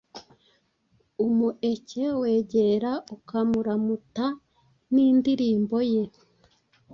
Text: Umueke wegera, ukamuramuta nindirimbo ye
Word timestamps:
Umueke 1.25 2.05
wegera, 2.21 2.91
ukamuramuta 3.15 4.25
nindirimbo 4.93 5.77
ye 5.91 6.03